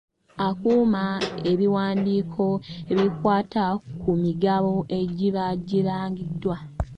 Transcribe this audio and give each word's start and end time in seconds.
Akuuma 0.47 1.03
ebiwandiko 1.51 2.45
ebikwata 2.91 3.65
ku 4.01 4.09
migabo 4.23 4.73
egiba 4.99 5.45
girangiddwa. 5.67 6.57